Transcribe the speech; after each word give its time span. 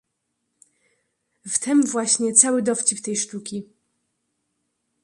"W 1.45 1.59
tem 1.59 1.83
właśnie 1.85 2.33
cały 2.33 2.61
dowcip 2.61 3.01
tej 3.01 3.17
sztuki." 3.17 3.65